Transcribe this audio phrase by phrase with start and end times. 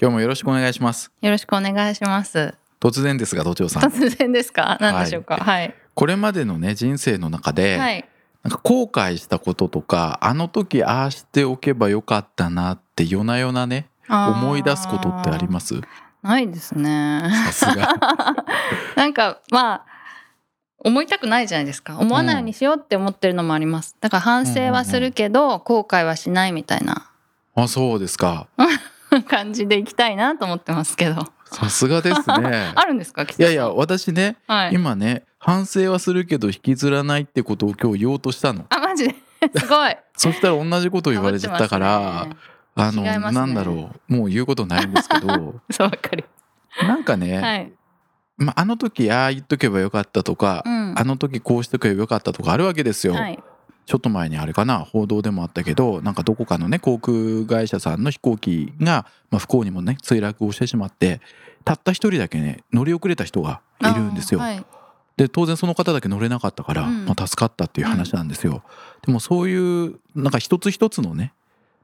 [0.00, 1.12] 今日もよろしくお願いします。
[1.20, 2.54] よろしくお願いします。
[2.80, 3.82] 突然ですが土地さん。
[3.84, 4.76] 突然ですか？
[4.80, 5.36] 何でしょうか？
[5.36, 5.74] はい。
[5.94, 8.08] これまでのね人生の中で、はい。
[8.42, 15.80] なんか後悔したこととかあの時ああしておけばよかったなって夜な夜なね思い出すことってあります？
[16.22, 17.22] ないですね。
[17.52, 17.94] さすが。
[18.96, 19.86] なんかまあ
[20.78, 21.96] 思いたくないじゃないですか。
[21.98, 23.96] 思わないようにしようって思ってるのもあります。
[24.00, 27.10] だから反省はするけど、後悔はしないみたいな。
[27.54, 28.48] あそうですか
[29.22, 31.26] 感じでいきたいなと思ってますけど。
[31.46, 32.72] さすがですね。
[32.76, 33.22] あるんですか？
[33.22, 38.66] いやいや私ね、はい、今ね反省はするけど引きずらないってことを今日言おうとしたの。
[38.70, 39.14] あマジで？
[39.56, 39.96] すごい。
[40.16, 42.36] そしたら同じこと言われちゃったから、 ね。
[42.76, 43.18] あの、ね。
[43.18, 45.60] なんだろうもう言うことないんですけど。
[45.70, 46.24] そうわかり
[46.82, 47.72] なんかね、はい、
[48.36, 50.94] まあ、あの時ああ言っとけばよかったとか、うん。
[50.98, 53.38] あの時こうしとけばよかったとかあるわけですよ、はい、
[53.86, 61.20] ちょっと前にあれかな報道でもあったけどなんかどこかのね航空会社さんの飛行機が、まあ、不幸にもね墜落をしてしまって
[61.64, 64.40] たった一人だけね乗り遅れた人がいるんですよ。
[65.16, 68.62] で当然その方だけ乗れなかったから、うんまあ、助かったっていう話なんですよ。
[69.06, 71.32] でもそういうなんか一つ一つのね、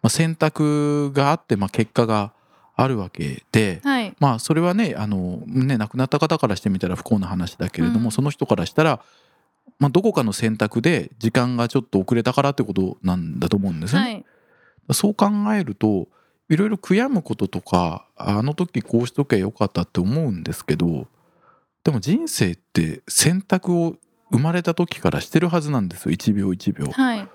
[0.02, 2.32] まあ、選択があって、まあ、結果が
[2.74, 3.80] あるわけで。
[3.84, 9.00] はい、まあそれはねあのね亡くなった方からしてみたら不幸な話だけれども、うんその人からしたら、
[9.80, 14.00] まあ、どこかの選択で時間がちょっと遅れたからってことなんだと思うんですね。
[14.00, 14.24] はい、
[14.92, 16.06] そう考えると
[16.50, 21.06] いろいろ悔やむこととかあの時こうしときゃよかったって思うんですけど
[21.82, 23.96] でも人生って選択を
[24.30, 26.12] 生まれた時からしてるはずなんですよ。
[26.12, 26.92] 1秒1秒。
[26.92, 27.28] はい、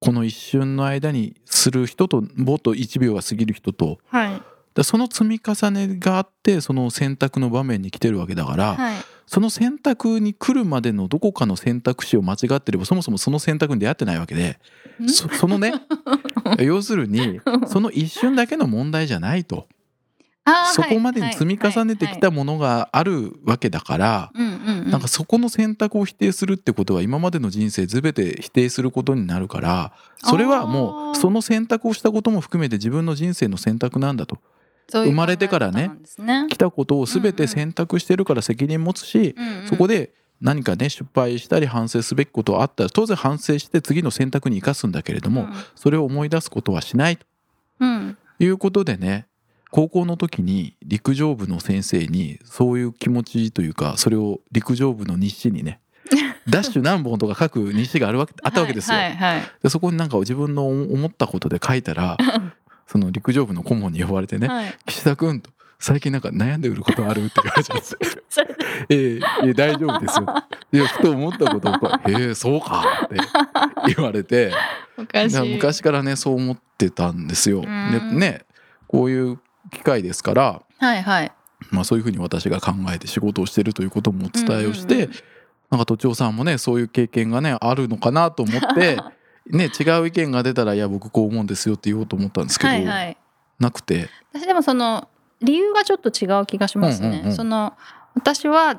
[0.00, 3.98] この一瞬の間にする人ともっと1秒が過ぎる人と。
[4.08, 4.42] はい、
[4.74, 14.58] でその積み重ねがあってその選択の場面に来てるわけだから、はい、その選択に来るまでのどこかの選択肢を間違ってればそもそもその選択に出会ってないわけで
[15.02, 15.08] ん？
[15.08, 15.74] そそのね
[16.60, 19.66] 要するにその一瞬だけの問題じゃないと。
[20.74, 34.38] そこまでに積み重ねてきたもものがあるわけだからなんかそこの選択を否定するってことは今までの人生全て否定することになるからそれはもうその選択をしたことも含めて自分の人生の選択なんだと
[34.90, 39.68] 生まれてからねね来たことを全て選択してるから責任持つしうんうん。
[39.68, 47.26] そこで何かね失敗したり反省すべきことあったら当然反省して次の選択に生かすんだけれどもそれを思い出すことはしないと。
[47.80, 48.18] うんうん。
[48.40, 49.26] いうことでね
[49.70, 55.80] 高校の時に陸上部の先生にそういう気持ちというかそれを陸上部の日誌にね
[56.48, 58.96] ダッシュ何本とか書く日誌があるわけあったわけですよ。
[58.96, 59.50] はいはいはい。
[59.62, 62.16] でそこになんか自分の思ったことで書いたら
[62.86, 67.98] その陸上部の顧問に呼ばれてねはい「岸田君」と「最近なんか悩んでることある?」って言われちゃうんですよ。
[68.28, 68.54] そ れ
[68.90, 70.26] ええええ大丈夫ですよ。
[70.72, 73.16] いやふと思ったことをこう「へえそうか」って
[73.94, 74.52] 言われて
[75.44, 77.62] 昔からねそう思ってたんですよ。
[77.62, 78.42] でんね
[78.86, 79.38] こういう
[79.70, 81.32] 機会ですから、はいはい
[81.70, 85.14] まあ、そういうふうに私が考えて仕事をしてるということもお伝えをして、うんうんうん
[85.70, 88.96] なんか都庁さんもねそういう経験がねあるのかなと思って、
[89.50, 93.16] ね、違う意見が出たら「いや僕こう思うんですよ」って言おうと思ったんですけど、はいはい。
[93.58, 94.08] なくて。
[94.32, 95.08] 私でもその
[95.42, 97.34] 理由がちょっと違う気がしますね、うんうんうん。
[97.34, 97.74] その
[98.14, 98.76] 私は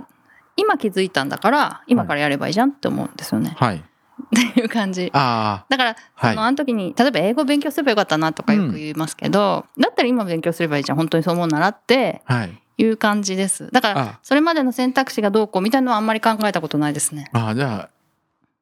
[0.58, 3.76] 今気づいたんだから今からやればいいじゃんって思うんですよね、はい。
[3.78, 5.12] っていう感じ。
[5.14, 6.34] あだからあはい。
[6.34, 10.98] そのあの時に例えば英語勉強すればよかったなとかよく言いますけど、だったら今勉強すればいいじゃん。
[10.98, 12.62] 本当にそう思うならってはい。
[12.78, 13.70] いう感じです。
[13.72, 17.30] だからあそれまでの選択肢がどうこうみたいなのはあんまり考えたことないですね。
[17.32, 17.90] あじゃあ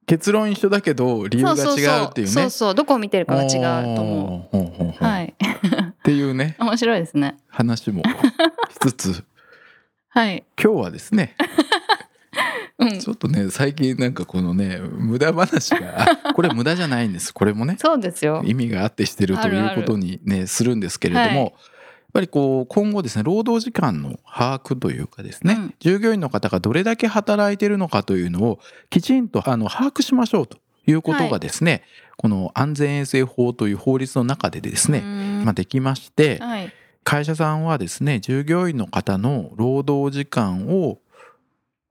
[0.05, 2.33] 結論一緒だけど理由が違うっていうね。
[2.33, 2.75] そうそう。
[2.75, 4.57] どこを見てるかが違うと思う。
[4.57, 5.33] ほうほうほううはい。
[5.39, 6.55] っていうね。
[6.59, 7.37] 面白いですね。
[7.47, 9.23] 話もしつつ。
[10.09, 11.35] はい、今日はですね。
[12.79, 17.33] うん、ちょっとね最近なんかこのね無駄話があこれ無駄じゃないんです。
[17.33, 18.43] これもねそうですよ。
[18.45, 21.53] 意味があってしてるということにねするんですけれども、はい
[22.13, 25.73] ぱりこう今後ですね労働時間の把握というかですね、うん。
[25.79, 31.83] 従業員の方がどれだけ働いてるのかというのをきちんとあの把握しましょうということがですね、
[32.17, 36.73] この安全衛生法という法律の中でですね、ねまあ、できましてはい。
[37.03, 40.99] 会社さんはですね従業員の方の労働時間を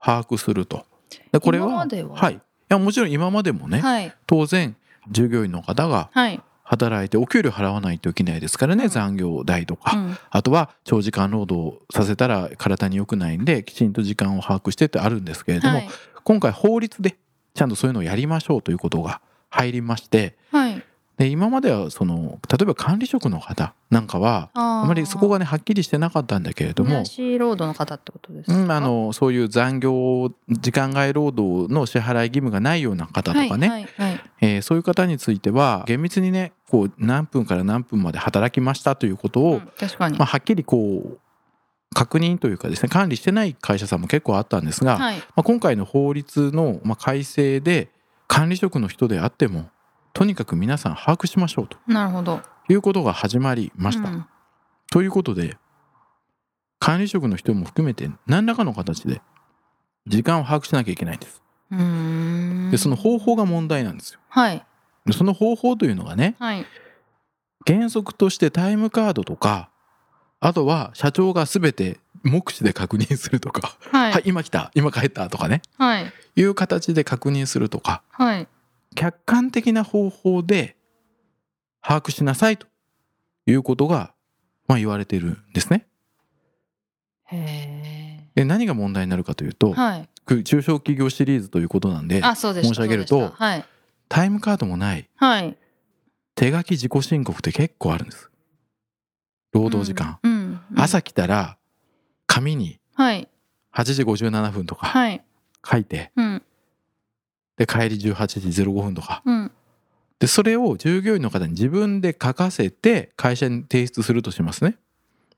[0.00, 0.86] 把握すると。
[1.32, 1.86] でこれはは？
[2.14, 2.38] はい、い
[2.68, 4.14] やもちろん今までもね、はい。
[4.26, 4.74] 当然
[5.10, 6.40] 従業員の方がはい
[6.72, 8.90] 働いてお給料払わないといけないですからね、うん。
[8.90, 10.16] 残業代とか、うん。
[10.30, 15.88] あとは長時間労働させたら体に良くないんできちんと時間を把握してってあるんですけれども、はい。
[16.24, 17.16] 今回法律で
[17.54, 19.20] ちゃんとそういうのをやりましょうということが
[19.50, 20.82] 入りましてはい
[21.18, 28.56] で今まではその例えば管理職の方なんかはああまりそこががねはっきりしてなかったんだけれども、し労働の方ってことですか？
[28.56, 34.20] うん、あのそういう残業時間外労働の支払い義務がないような方とかね、はいはいはい。
[34.40, 41.18] えーそういう方については厳密にねこう何分から何分まで働きましたということを、うん確かに、まあ、はっきりこう
[41.94, 45.16] 確認というかですね管理してない会社さんも結構あったんですが、はい。
[45.18, 47.90] まあ、今回の法律のまあ改正で
[48.28, 49.68] 管理職の人であっても
[50.12, 51.78] とにかく皆さん把握しましょうと。
[51.86, 52.40] なるほど。
[52.68, 54.08] いうことが始まりました。
[54.08, 54.26] うん。
[54.90, 55.56] ということで
[56.78, 59.22] 管理職の人も含めて何らかの形で
[60.06, 61.42] 時間を把握しなきゃいけないんです。
[62.70, 64.20] でその方法が問題なんですよ。
[64.28, 64.64] はい。
[65.06, 66.66] でその方法というのがねはい。
[67.66, 69.70] 原則としてタイムカードとか
[70.40, 74.12] あとは社長が全て目視で確認するとか「はい。
[74.12, 75.62] はい今来た今帰った」とかね。
[75.78, 76.12] はい。
[76.34, 78.02] いう形で確認するとか。
[78.10, 78.48] はい
[78.94, 80.76] 客観的な方法で
[81.82, 82.66] 把握しなさいと
[83.46, 84.14] いうことが、
[84.68, 85.86] まあ、言われているんですね。
[87.26, 90.08] へで何が問題になるかというとえはい。
[90.44, 93.64] 中小企業シリーズということなんで申し上げるとはい。
[94.08, 95.08] タイムカードもない。
[95.16, 95.56] はい。
[96.34, 98.30] 手書き自己申告って結構あるんです。
[99.52, 100.18] 労働時間。
[100.22, 101.58] うんうん朝来たら
[102.26, 103.28] 紙にはい。
[103.74, 105.24] 8時57分とかはい。
[105.68, 106.42] 書いてうん
[107.56, 109.22] で帰り18時05分とか。
[109.24, 109.50] うん。
[110.18, 114.76] でそれを従業員の方に自分で書かせて会社に提出するとしますね。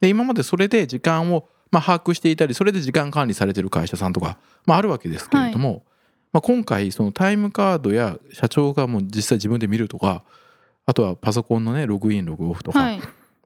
[0.00, 5.84] で今までそれで時間をまあ把握していたりそれで時間管理されてる会社さんとか、まあ、あるわけですけれども、
[6.32, 10.22] まあ、今回そのタイムカードや社長がもう実際自分で見るとか
[10.86, 13.00] あとはパソコンのねログインログオフとか、はい。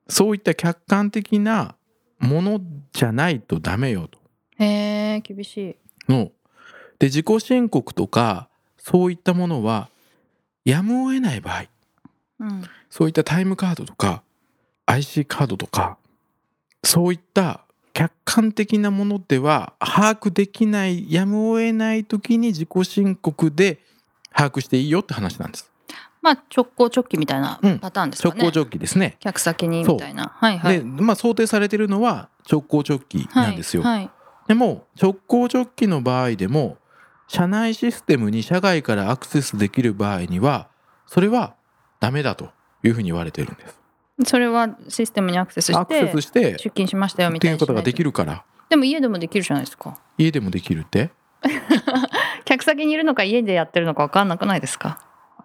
[0.09, 1.77] そういった客観的な
[2.19, 2.61] もの
[2.93, 4.19] じゃないとダメよと。
[4.59, 4.65] へ
[5.17, 5.77] え厳しい。
[6.09, 6.33] の。
[6.99, 9.89] で自己申告とかそういったものは
[10.65, 11.65] やむを得ない場合
[12.41, 12.65] うん。
[12.91, 14.23] そういったタイムカードとか
[14.87, 15.99] IC カードとか
[16.85, 23.81] そういった客観的なものでは把握できないやむを得ない時に自己申告で
[24.33, 25.71] 把握していいよって話なんです。
[26.23, 27.79] まあ直行直帰みたいなうん。
[27.79, 29.17] パターンですかね、直行直帰ですね。
[29.21, 30.33] 客先にみたいな。
[30.37, 30.79] はいはい。
[30.79, 33.83] で、まあ、想定されているのは直行直帰なんですよ。
[33.83, 34.11] はいはい。
[34.47, 36.78] でも直行直帰の場合でも
[37.29, 40.69] 社内システムに社外からアクセスできる場合には
[41.07, 41.55] それは
[42.01, 42.51] ダメだと
[42.83, 43.79] いうふうに言われてるんです。
[44.25, 48.45] それはシステムにアクセスしアクセてスして出勤しましたよみってたいないうことができるるから。
[48.69, 49.99] でも家でもできるじゃないですか。
[50.17, 51.11] 家でもできるって？
[52.45, 54.99] 客先にいるのか家でやってるのか分かんなくないですか？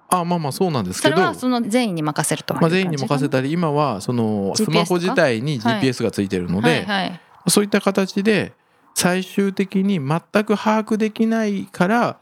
[0.09, 1.15] あまあまあそうなんですそけど。
[1.17, 6.87] れはその全員に任せるとまあ、全員に任せたり今はそのスマホ自体にはい GPS がついてるので、
[7.47, 8.53] そういった形で
[8.95, 12.19] 最終的に全く把握できないから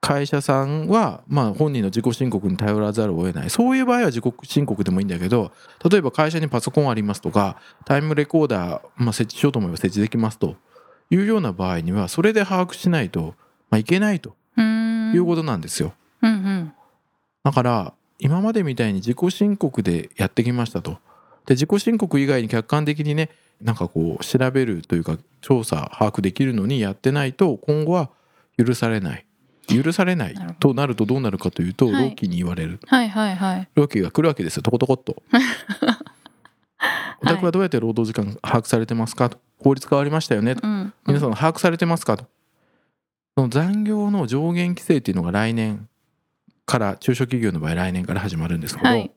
[0.00, 5.52] 会社さんはまあ本人の自己申告に頼らざるを得ないそういう場合は自己申告でもいいんだけど
[5.88, 10.56] 例えば会社にパソコンありますとかタイムレコーダー、まあ、設置しようと思えば設置できますと
[11.10, 13.34] いうような場合にはそれで把握しないと、
[13.70, 15.92] まあ、いけないということなんですよ。
[16.22, 16.72] うんうん
[17.44, 20.98] だから今までみたいに自己申告でやってきましたと。
[21.46, 23.30] で自己申告以外に客観的にね
[23.60, 28.10] なんかこう調べるというか調査把握できるのにやってないと今後は
[28.58, 29.26] 許されない。
[29.68, 32.10] 許されないとなるとどうなるかというとはい。
[32.10, 32.78] 労基に言われる。
[32.86, 33.68] はいはいはい。
[33.74, 34.62] 労基が来るわけですよ。
[34.62, 35.22] とことこっと。
[37.22, 39.38] お宅はどうやって労働時間把握されてますかと。
[39.58, 40.66] 法律変わりましたよねと。
[40.66, 42.26] うん皆さん把握されてますかと。
[43.36, 45.88] その残業の上限規制っていうのが来年
[46.64, 49.10] から中小企業の場合来年から始まるんですけど、はい。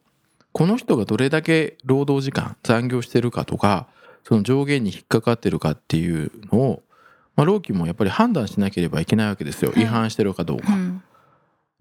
[0.51, 3.88] この人がどれだけ労働時間残業してるかとか
[4.27, 6.83] その上限に引っかかってるかっていうのを、
[7.35, 9.83] まあ、労基もやっぱり判断しなければいけないわけですよ、はい。
[9.83, 11.03] 違反してるかどうか、うん。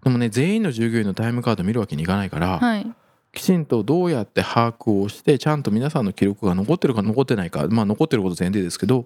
[0.03, 2.91] でもね全員の従業員のタイムカード見るわけにいかないから、はい。
[3.31, 9.05] きちんとどうやって把握をしてちゃんと皆さんの記録が残ってるか残ってないかまあ残ってること前提ですけど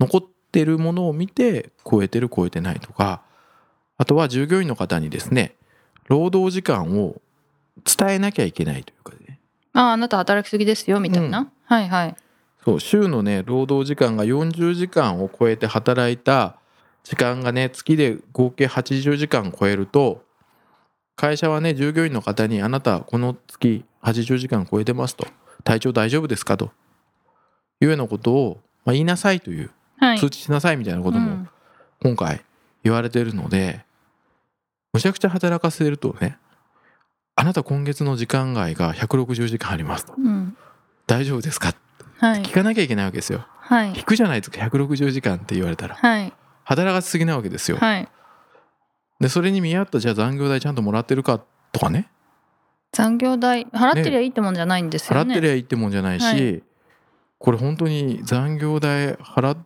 [0.00, 3.22] 残ってるものを見て超えてる超えてないとか
[3.96, 5.54] あとは従業員の方にですね
[6.08, 7.20] 労働時間を
[7.84, 9.38] 伝えなきゃいけないというかね。
[9.72, 12.16] ああなた働きすぎですよみたいな、うはいはい
[12.64, 16.56] そう週のね労働時間が40時間を超えて働いた
[17.02, 20.24] 時間がね月で合計80時間超えると
[21.16, 25.26] 会社はね従業員の方に「あなたこの月80時間超えてます」と
[25.62, 26.72] 「体調大丈夫ですか?」と。
[27.80, 30.18] いうようなことを、まあ、言いなさいというはい。
[30.18, 31.48] 通知しなさいみたいなこともうん。
[32.02, 32.42] 今回
[32.82, 33.84] 言われてるので
[34.92, 36.38] むちゃくちゃ働かせるとね
[37.34, 40.14] あなた今月の時間外が160時間ありますと。
[40.16, 40.56] うん。
[41.06, 41.83] 大丈夫ですかはい
[42.20, 43.46] 聞かなきゃいけないわけですよ。
[43.48, 43.88] はい。
[43.96, 44.58] 引くじゃないですか。
[44.58, 45.94] 160時間って言われたら。
[45.96, 46.32] はい。
[46.64, 47.76] 働かしすぎなわけですよ。
[47.78, 48.08] はい。
[49.20, 51.42] でそれに見合ったじゃあ残業代ちゃんともらってるか
[51.72, 52.10] とかね。
[52.92, 55.32] 残業代払ってりゃいいってもんじゃないんですよね。
[55.32, 56.62] 払ってりゃいいってもんじゃないし、はい。
[57.38, 59.58] これ本当に残業代払っ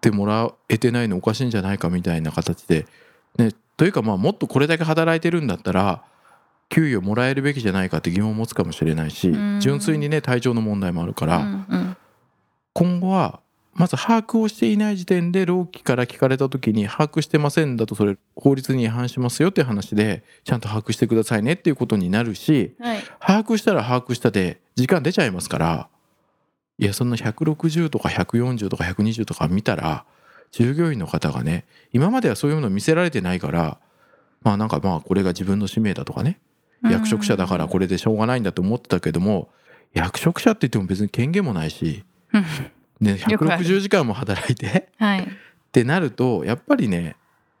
[0.00, 2.86] てもらえてないのおかしいんじゃないかみたいな形で、
[3.38, 6.02] ね、というかまあもっとこれだけ働いてるんだったら
[6.68, 9.60] 給与もらえるべきじゃないかって疑問を持つかもしれないしうん。
[9.60, 11.95] 純粋にね体調の問題もあるから、うんうん
[12.76, 13.40] 今後は
[13.72, 22.98] まず把握をしていない時点で労基から聞かれた時に把握してませんだとそれ法律に違反しますよっていう話でちゃんと把握してくださいねっていうことになるしはい。
[23.18, 25.88] 把握したら把握したで時間出ちゃいますから
[26.78, 30.04] いやそんな160とか140とか120とか見たら
[30.52, 31.64] 従業員の方がね
[31.94, 33.78] 今まではそういうものを見せられてないから
[34.42, 36.40] まあなんかまあこれが自分の使命だとかね
[36.82, 39.48] 役職者だからこれでしょうがないんだと思ってたけども
[39.94, 42.04] 役職者って言っても別に権限もないし、
[42.36, 43.64] うんね、よくある。
[43.64, 44.88] 160時間も働いて。
[44.98, 45.22] はい。
[45.22, 45.26] っ
[45.72, 47.16] てなるとやっぱりね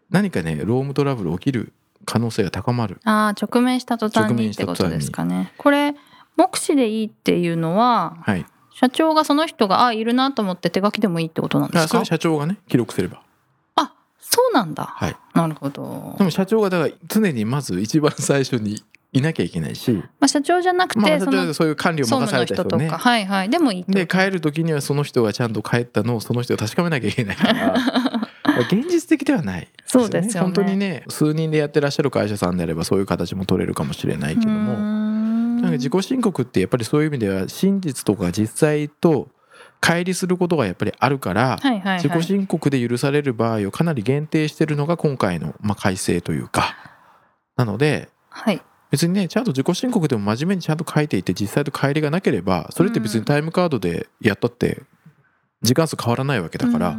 [0.08, 1.72] 何かね労務トラブル起きる
[2.06, 2.98] 可能性が高まる。
[3.04, 5.52] ああ直面した途端直にってことですかね。
[5.58, 5.94] これ
[6.36, 11.84] 目視でいいっていうのははい、社長がその人があいるなと思って手書きでもいいってことなんですか？
[11.84, 13.20] あそれは社長がね記録すれば。
[13.74, 14.84] あそうなんだ。
[14.84, 16.14] はい、なるほど。
[16.16, 22.88] でも社長がだから常にまず一番最初にいなきゃいけないし、まあ社長じゃなくて、まあ、社そういう管理を総任された人ね。
[22.88, 22.98] か。
[22.98, 23.50] はいはい。
[23.50, 27.74] でもいいで帰る時にはその人がちゃんと帰ったのをその人が確かめなきゃいけないから。
[28.70, 29.68] 現実的ではない。
[29.86, 30.40] そうですよね。
[30.40, 34.74] 本当にね数人でやってらっしゃる会社さんであればそういう形も取れるかもしれないけども。
[34.74, 35.56] ん。
[35.56, 39.28] なんか自己申告ってやっぱりそういう意味では真実とか実際と
[39.80, 42.02] 乖離することがやっぱりあるから、はいはいはい。
[42.02, 46.76] 自己申告で許される場合をかなり限定してるのが今回の、まあ、改正というか。
[47.56, 48.60] なのではい
[48.90, 54.82] 別にねちゃんと自己申告でも真面目にちゃんと書いていて実際と乖離がなければそれって別にタイムカードでやったって
[55.62, 56.96] 時間数変わらないわけだから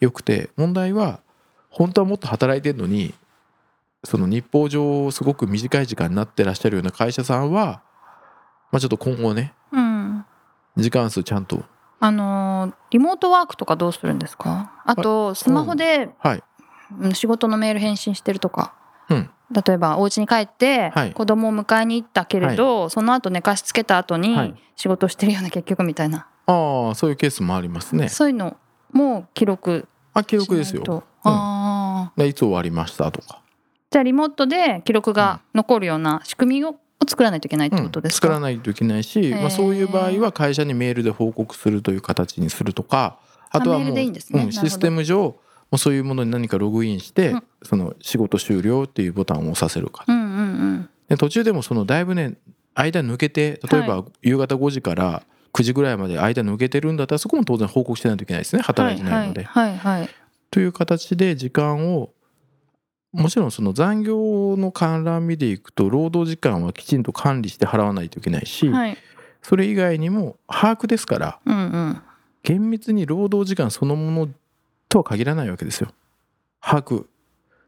[0.00, 1.20] よくて問題は
[1.70, 3.14] 本当はもっと働いてるのに
[4.04, 7.82] その日報上すごく短い時間になってらっしゃるような会社さんは、
[8.70, 10.24] まあ、ちょっと今後ねうん。
[10.76, 11.64] 時間数ちゃんと。
[11.98, 14.70] あのーリモートワークとかどうするんですか？
[14.84, 16.42] あとスマホではい。
[17.00, 18.74] うん仕事のメール返信してるとか。
[19.08, 21.12] うん例えばお家に帰ってはい。
[21.12, 24.22] 子供を迎えに行ったけれど、その後寝かしつけた後はい。
[24.22, 28.08] に仕事してるような結局みたいな、ああそういうケースもありますね。
[28.08, 28.56] そういうの
[28.92, 30.82] も記録あ記記録ですよ。
[30.86, 31.02] うん。
[31.22, 33.40] ああでいつ終わりましたとか、
[33.90, 36.76] じゃあリモートで記録が残るような仕組みを
[37.08, 43.18] 作らないといけないってうんことですか、作らないといけないし、まあ、そういう場合は会社にメールで報告するという形にするとか
[43.50, 44.02] あとはもうね。
[44.04, 45.40] うん、システム上も
[45.72, 47.42] うそういうものに何かログインして、うん。
[47.62, 50.04] その仕事終了っていうボタンを押させるか。
[51.08, 52.34] で途中でもそのだいぶね
[52.74, 58.62] 間抜けて例えば夕方5時から9時ぐらいまで間抜けてるんだったらそこも当然報告しないといけないですね。
[58.62, 59.48] 働いてないので。
[60.50, 62.10] という形で時間を
[63.12, 68.98] もちろんその残業の観覧日でいくと労働時間はきちんと管理して払わないといけないし、はい。
[69.42, 72.02] それ以外にも把握ですからうんうん。
[72.42, 74.28] 厳密に労働時間そのもの
[74.96, 75.88] とは限らないわけですよ。
[76.60, 77.06] 把握。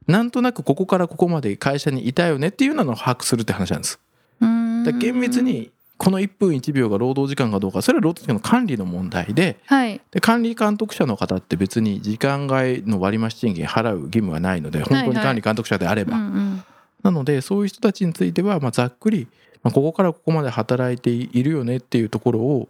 [0.06, 4.00] なんとなくここからここまで会社にいたよねっていうのを把握するって話なんです。
[4.40, 10.00] だ厳密にこの1分1秒が労働時間かどうかそれは労働時間の管理の問題ではい。
[10.11, 16.64] で管理監督者の方って別に時間外の割増賃金払う義務はないので本当に管理監督者であれば、うんうん。
[17.02, 19.28] なのでそういう人たちについてはまあざっくり、
[19.62, 22.68] まあ、ここからここまで働いているよねっていうところを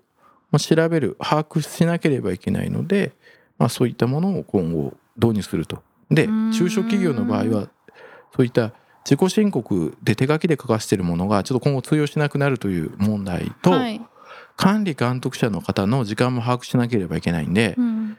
[0.50, 3.12] まあ調べる把握しなければいけないので、
[3.58, 5.82] まあ、そういったものを今後導入すると。
[6.10, 7.68] で中小企業の場合は
[8.34, 8.72] そういった
[9.04, 14.00] 自己申告で手書きで書かせてるものがちょっと今後通用しなくなるという問題と、はい。
[14.56, 18.18] 管理監督者の方の時間も把握しなければいけないんで、うん。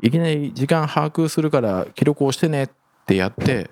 [0.00, 2.70] いきなり時間把握するから記録をしてねっ
[3.06, 3.70] てやって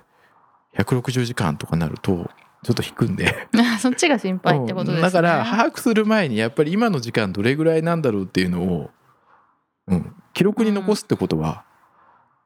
[0.77, 2.31] 160時間とかなると
[2.65, 3.49] ちょっと引くんで。
[3.79, 4.97] そっちが心配ってことですね。
[4.97, 5.03] うん。
[5.03, 8.91] だから把握する前にやっぱり今の時間どれぐらいなんだろうっていうのを、
[9.89, 11.65] うん、記録に残すってことは、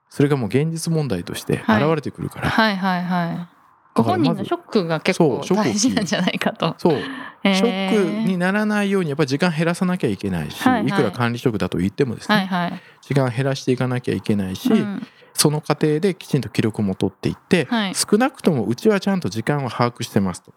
[0.09, 3.49] それがもう現実問題として現れてくるから、はいはいはい。
[3.95, 6.75] ご本人のショックが結構大事なんじゃないかと。
[6.79, 6.99] そう。
[7.45, 10.87] シショックにならないようにやっぱり時間減らさなきゃいけないし、はいはい。
[10.89, 12.83] いくら管理職だと言ってもですね、はいはい。
[13.03, 17.95] 時間減らしていかなきゃいけないし、うんその過程できちんと記録も取っていって、はい。
[17.95, 20.53] 少なくともうちはちゃんと時間を把握してますと。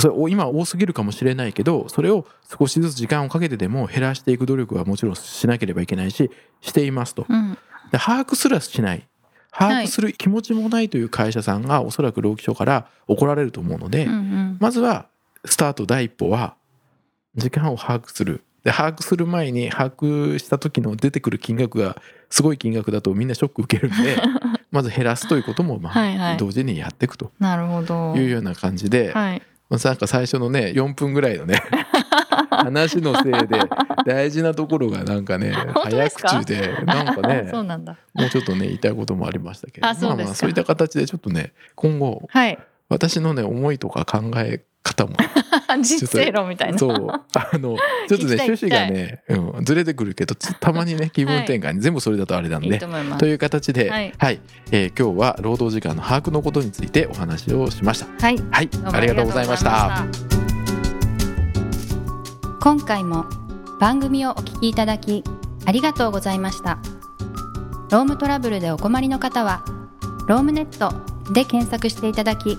[0.00, 2.26] それお今多すぎるかもしれないけどそれを
[2.58, 7.26] 少しずつ時間をかけてでも減らしていく努力はもちろんしなければいけないししていますと。
[7.28, 7.56] うん。
[7.92, 9.06] で把握すらしない。
[9.52, 14.56] 把握する気持ちもないという会社さんがおそらく労基署から怒られると思うので、うんうん。
[14.60, 15.06] まずは
[15.44, 16.56] スタート第一歩は
[17.36, 18.42] 時間を把握する。
[18.64, 24.16] で把握する前に把握した時の出てくる金額がすごい金額だとみんなショック受けるんで
[24.72, 26.34] まず減らすということもまはいはい。
[26.34, 27.30] あ同時にやっていくと。
[28.16, 31.62] いうような感じで、はいまあなんか最初のね4分ぐらいのね
[32.50, 33.60] 話のせいで
[34.06, 37.96] 大事なところがなんかね早口でなんかね そうなんだ。
[38.14, 42.58] もうちょっとね言いたいこともありましたけどまあまあそういった形でちょっとね今後はい。
[42.88, 45.16] 私のね思いとか考え方も。
[45.82, 46.78] 人生論みたいな。
[46.78, 47.08] そう。
[47.08, 47.76] あの
[48.06, 54.34] ちょっとね趣旨がね、うん、ずれてくるけどつたまにね 気分転換に、全部それだとあれなんいいでと思いう形で、ははい。
[54.34, 58.06] いえー今日は労働時間の把握のことについてお話をしました。
[58.20, 58.38] はい。
[58.50, 60.06] はい、ありがとうございました。
[62.60, 63.26] 今回も
[63.80, 65.24] 番組をお聞きいただき
[65.66, 66.78] ありがとうございました。
[67.90, 69.64] ロームトラブルでお困りの方は
[70.26, 70.94] ロームネット
[71.32, 72.58] で検索していただき